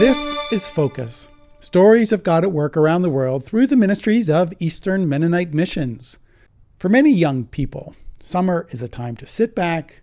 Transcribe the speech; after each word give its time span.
This 0.00 0.34
is 0.50 0.66
Focus 0.66 1.28
Stories 1.58 2.10
of 2.10 2.22
God 2.22 2.42
at 2.42 2.52
Work 2.52 2.74
Around 2.74 3.02
the 3.02 3.10
World 3.10 3.44
through 3.44 3.66
the 3.66 3.76
ministries 3.76 4.30
of 4.30 4.54
Eastern 4.58 5.06
Mennonite 5.06 5.52
Missions. 5.52 6.18
For 6.78 6.88
many 6.88 7.12
young 7.12 7.44
people, 7.44 7.94
summer 8.18 8.66
is 8.70 8.80
a 8.80 8.88
time 8.88 9.14
to 9.16 9.26
sit 9.26 9.54
back 9.54 10.00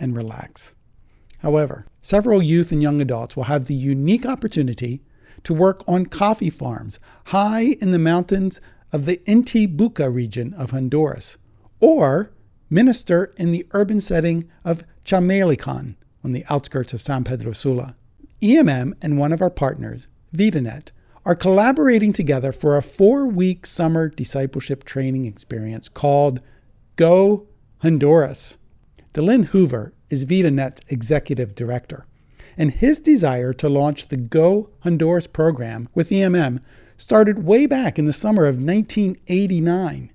and 0.00 0.16
relax. 0.16 0.74
However, 1.40 1.84
several 2.00 2.42
youth 2.42 2.72
and 2.72 2.82
young 2.82 3.02
adults 3.02 3.36
will 3.36 3.44
have 3.44 3.66
the 3.66 3.74
unique 3.74 4.24
opportunity 4.24 5.02
to 5.44 5.52
work 5.52 5.84
on 5.86 6.06
coffee 6.06 6.48
farms 6.48 6.98
high 7.26 7.76
in 7.82 7.90
the 7.90 7.98
mountains 7.98 8.62
of 8.94 9.04
the 9.04 9.18
Intibucá 9.26 10.10
region 10.10 10.54
of 10.54 10.70
Honduras, 10.70 11.36
or 11.80 12.32
minister 12.70 13.34
in 13.36 13.50
the 13.50 13.66
urban 13.72 14.00
setting 14.00 14.48
of 14.64 14.86
Chamelecon 15.04 15.96
on 16.24 16.32
the 16.32 16.46
outskirts 16.48 16.94
of 16.94 17.02
San 17.02 17.24
Pedro 17.24 17.52
Sula. 17.52 17.94
EMM 18.40 18.94
and 19.02 19.18
one 19.18 19.32
of 19.32 19.42
our 19.42 19.50
partners, 19.50 20.06
VitaNet, 20.34 20.90
are 21.24 21.34
collaborating 21.34 22.12
together 22.12 22.52
for 22.52 22.76
a 22.76 22.82
four 22.82 23.26
week 23.26 23.66
summer 23.66 24.08
discipleship 24.08 24.84
training 24.84 25.24
experience 25.24 25.88
called 25.88 26.40
Go 26.96 27.46
Honduras. 27.82 28.56
Delin 29.12 29.46
Hoover 29.46 29.92
is 30.08 30.24
VitaNet's 30.24 30.82
executive 30.88 31.54
director, 31.54 32.06
and 32.56 32.70
his 32.70 33.00
desire 33.00 33.52
to 33.54 33.68
launch 33.68 34.08
the 34.08 34.16
Go 34.16 34.70
Honduras 34.80 35.26
program 35.26 35.88
with 35.94 36.10
EMM 36.10 36.62
started 36.96 37.44
way 37.44 37.66
back 37.66 37.98
in 37.98 38.06
the 38.06 38.12
summer 38.12 38.44
of 38.44 38.56
1989. 38.56 40.12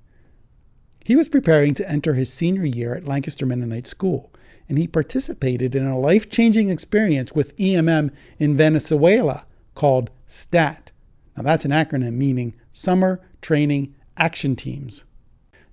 He 1.06 1.16
was 1.18 1.28
preparing 1.28 1.74
to 1.74 1.90
enter 1.90 2.14
his 2.14 2.32
senior 2.32 2.66
year 2.66 2.96
at 2.96 3.06
Lancaster 3.06 3.46
Mennonite 3.46 3.88
School, 3.88 4.33
and 4.70 4.78
he 4.78 4.88
participated 4.88 5.76
in 5.76 5.86
a 5.86 6.00
life 6.00 6.30
changing 6.30 6.70
experience 6.70 7.34
with 7.34 7.56
EMM 7.58 8.12
in 8.40 8.56
Venezuela 8.56 9.46
called 9.76 10.10
STAT. 10.26 10.92
Now, 11.36 11.44
that's 11.44 11.66
an 11.66 11.72
acronym 11.72 12.14
meaning 12.14 12.54
Summer 12.72 13.22
Training 13.42 13.94
Action 14.18 14.56
Teams. 14.56 15.06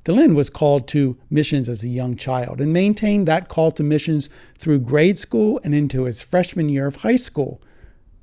Delin 0.05 0.35
was 0.35 0.49
called 0.49 0.89
to 0.89 1.19
missions 1.29 1.69
as 1.69 1.85
a 1.85 1.89
young 1.89 2.17
child 2.17 2.61
and 2.61 2.73
maintained 2.73 3.29
that 3.29 3.49
call 3.49 3.71
to 3.73 3.83
missions 3.83 4.31
through 4.59 4.81
grade 4.81 5.19
school 5.19 5.61
and 5.63 5.75
into 5.75 6.05
his 6.05 6.23
freshman 6.23 6.71
year 6.71 6.87
of 6.87 6.97
high 6.97 7.17
school. 7.17 7.61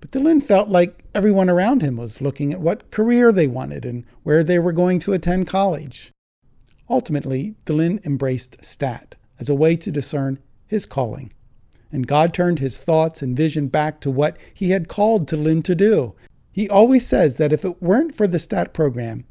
But 0.02 0.12
Delin 0.12 0.42
felt 0.42 0.70
like 0.70 1.04
everyone 1.14 1.50
around 1.50 1.82
him 1.82 1.98
was 1.98 2.22
looking 2.22 2.52
at 2.52 2.62
what 2.62 2.90
career 2.90 3.32
they 3.32 3.48
wanted 3.48 3.86
and 3.86 4.06
where 4.24 4.44
they 4.44 4.58
were 4.58 4.72
going 4.72 5.00
to 5.00 5.14
attend 5.14 5.48
college. 5.48 6.12
Ultimately, 6.90 7.56
Delin 7.66 8.04
embraced 8.06 8.64
STAT 8.64 9.16
as 9.40 9.50
a 9.50 9.56
way 9.56 9.76
to 9.76 9.92
discern 9.92 10.40
his 10.68 10.86
calling. 10.86 11.32
And 11.92 12.08
God 12.08 12.34
turned 12.34 12.60
his 12.60 12.80
thoughts 12.80 13.22
and 13.22 13.36
vision 13.36 13.68
back 13.68 14.02
to 14.02 14.12
what 14.12 14.38
he 14.54 14.72
had 14.72 14.88
called 14.88 15.28
Delin 15.28 15.64
to 15.64 15.76
do. 15.76 16.16
He 16.52 16.70
always 16.70 17.06
says 17.06 17.38
that 17.38 17.54
if 17.54 17.64
it 17.64 17.82
weren't 17.82 18.16
for 18.16 18.28
the 18.28 18.40
STAT 18.40 18.74
program, 18.74 19.26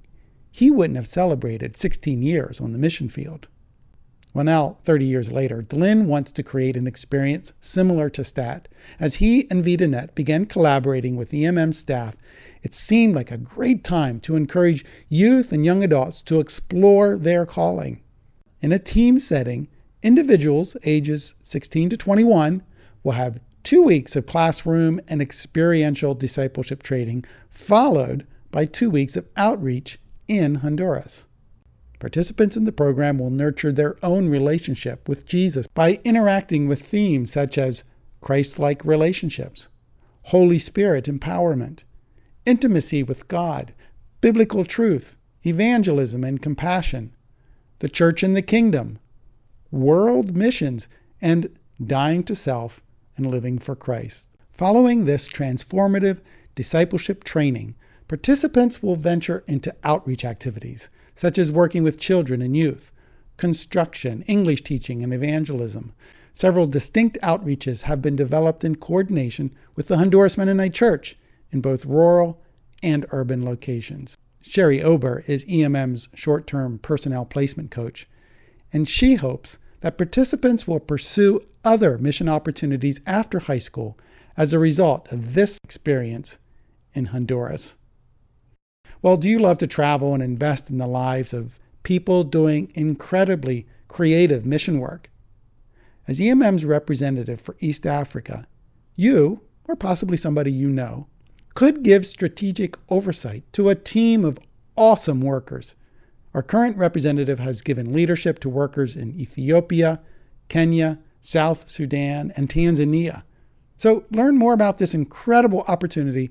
he 0.50 0.70
wouldn't 0.70 0.96
have 0.96 1.06
celebrated 1.06 1.76
16 1.76 2.22
years 2.22 2.60
on 2.60 2.72
the 2.72 2.78
mission 2.78 3.08
field. 3.08 3.48
Well, 4.32 4.44
now, 4.44 4.76
30 4.84 5.06
years 5.06 5.32
later, 5.32 5.62
Delin 5.62 6.04
wants 6.04 6.30
to 6.32 6.42
create 6.42 6.76
an 6.76 6.86
experience 6.86 7.52
similar 7.60 8.10
to 8.10 8.22
STAT. 8.22 8.68
As 9.00 9.14
he 9.14 9.50
and 9.50 9.64
VitaNet 9.64 10.14
began 10.14 10.44
collaborating 10.44 11.16
with 11.16 11.32
EMM 11.32 11.72
staff, 11.72 12.16
it 12.62 12.74
seemed 12.74 13.14
like 13.14 13.30
a 13.30 13.38
great 13.38 13.82
time 13.82 14.20
to 14.20 14.36
encourage 14.36 14.84
youth 15.08 15.52
and 15.52 15.64
young 15.64 15.82
adults 15.82 16.20
to 16.22 16.40
explore 16.40 17.16
their 17.16 17.46
calling. 17.46 18.02
In 18.60 18.72
a 18.72 18.78
team 18.78 19.18
setting, 19.18 19.68
individuals 20.06 20.76
ages 20.84 21.34
16 21.42 21.90
to 21.90 21.96
21 21.96 22.62
will 23.02 23.12
have 23.12 23.40
two 23.64 23.82
weeks 23.82 24.14
of 24.14 24.24
classroom 24.24 25.00
and 25.08 25.20
experiential 25.20 26.14
discipleship 26.14 26.80
training, 26.80 27.24
followed 27.50 28.24
by 28.52 28.64
two 28.64 28.88
weeks 28.88 29.16
of 29.16 29.26
outreach 29.36 29.98
in 30.28 30.56
Honduras. 30.56 31.26
Participants 31.98 32.56
in 32.56 32.62
the 32.62 32.70
program 32.70 33.18
will 33.18 33.30
nurture 33.30 33.72
their 33.72 33.96
own 34.00 34.28
relationship 34.28 35.08
with 35.08 35.26
Jesus 35.26 35.66
by 35.66 35.98
interacting 36.04 36.68
with 36.68 36.82
themes 36.82 37.32
such 37.32 37.58
as 37.58 37.82
Christ 38.20 38.60
like 38.60 38.84
relationships, 38.84 39.68
Holy 40.26 40.60
Spirit 40.60 41.06
empowerment, 41.06 41.82
intimacy 42.44 43.02
with 43.02 43.26
God, 43.26 43.74
biblical 44.20 44.64
truth, 44.64 45.16
evangelism 45.44 46.22
and 46.22 46.40
compassion, 46.40 47.12
the 47.80 47.88
church 47.88 48.22
and 48.22 48.36
the 48.36 48.42
kingdom, 48.42 49.00
world 49.76 50.36
missions, 50.36 50.88
and 51.20 51.56
dying 51.84 52.22
to 52.24 52.34
self 52.34 52.82
and 53.16 53.26
living 53.26 53.58
for 53.58 53.76
Christ. 53.76 54.28
Following 54.52 55.04
this 55.04 55.28
transformative 55.28 56.20
discipleship 56.54 57.24
training, 57.24 57.74
participants 58.08 58.82
will 58.82 58.96
venture 58.96 59.44
into 59.46 59.74
outreach 59.84 60.24
activities 60.24 60.90
such 61.16 61.38
as 61.38 61.50
working 61.50 61.82
with 61.82 61.98
children 61.98 62.40
and 62.40 62.56
youth, 62.56 62.92
construction, 63.38 64.22
English 64.22 64.62
teaching, 64.62 65.02
and 65.02 65.12
evangelism. 65.12 65.92
Several 66.32 66.66
distinct 66.66 67.18
outreaches 67.22 67.82
have 67.82 68.02
been 68.02 68.14
developed 68.14 68.62
in 68.62 68.76
coordination 68.76 69.52
with 69.74 69.88
the 69.88 69.96
Honduras 69.96 70.36
Mennonite 70.36 70.74
Church 70.74 71.18
in 71.50 71.62
both 71.62 71.86
rural 71.86 72.42
and 72.82 73.06
urban 73.10 73.44
locations. 73.44 74.16
Sherry 74.42 74.82
Ober 74.82 75.24
is 75.26 75.46
EMM's 75.48 76.08
short 76.14 76.46
term 76.46 76.78
personnel 76.78 77.24
placement 77.24 77.70
coach, 77.70 78.06
and 78.72 78.86
she 78.86 79.14
hopes 79.14 79.58
that 79.80 79.98
participants 79.98 80.66
will 80.66 80.80
pursue 80.80 81.40
other 81.64 81.98
mission 81.98 82.28
opportunities 82.28 83.00
after 83.06 83.40
high 83.40 83.58
school 83.58 83.98
as 84.36 84.52
a 84.52 84.58
result 84.58 85.10
of 85.12 85.34
this 85.34 85.58
experience 85.64 86.38
in 86.92 87.06
Honduras. 87.06 87.76
Well, 89.02 89.16
do 89.16 89.28
you 89.28 89.38
love 89.38 89.58
to 89.58 89.66
travel 89.66 90.14
and 90.14 90.22
invest 90.22 90.70
in 90.70 90.78
the 90.78 90.86
lives 90.86 91.32
of 91.32 91.58
people 91.82 92.24
doing 92.24 92.72
incredibly 92.74 93.66
creative 93.88 94.44
mission 94.44 94.80
work? 94.80 95.10
As 96.08 96.20
EMM's 96.20 96.64
representative 96.64 97.40
for 97.40 97.56
East 97.60 97.86
Africa, 97.86 98.46
you, 98.94 99.42
or 99.64 99.76
possibly 99.76 100.16
somebody 100.16 100.52
you 100.52 100.70
know, 100.70 101.08
could 101.54 101.82
give 101.82 102.06
strategic 102.06 102.76
oversight 102.88 103.44
to 103.52 103.68
a 103.68 103.74
team 103.74 104.24
of 104.24 104.38
awesome 104.76 105.20
workers. 105.20 105.74
Our 106.36 106.42
current 106.42 106.76
representative 106.76 107.38
has 107.38 107.62
given 107.62 107.94
leadership 107.94 108.40
to 108.40 108.50
workers 108.50 108.94
in 108.94 109.18
Ethiopia, 109.18 110.02
Kenya, 110.50 110.98
South 111.18 111.66
Sudan, 111.66 112.30
and 112.36 112.50
Tanzania. 112.50 113.22
So 113.78 114.04
learn 114.10 114.36
more 114.36 114.52
about 114.52 114.76
this 114.76 114.92
incredible 114.92 115.64
opportunity 115.66 116.30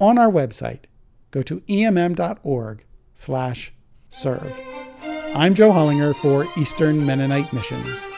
on 0.00 0.18
our 0.18 0.30
website 0.30 0.84
go 1.30 1.42
to 1.42 1.60
emm.org 1.60 2.86
slash 3.12 3.74
serve. 4.08 4.58
I'm 5.34 5.54
Joe 5.54 5.72
Hollinger 5.72 6.16
for 6.16 6.46
Eastern 6.58 7.04
Mennonite 7.04 7.52
Missions. 7.52 8.10